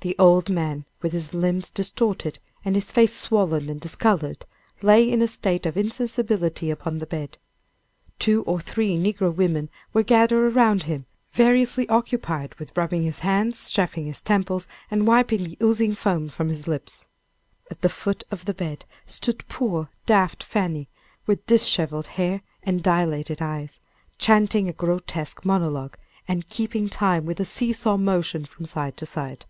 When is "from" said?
16.28-16.48, 28.46-28.64